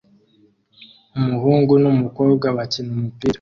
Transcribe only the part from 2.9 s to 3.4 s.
umupira